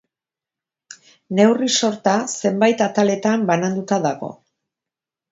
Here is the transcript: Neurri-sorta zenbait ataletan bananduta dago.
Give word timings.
Neurri-sorta 1.39 2.15
zenbait 2.45 2.81
ataletan 2.85 3.43
bananduta 3.53 3.99
dago. 4.07 4.31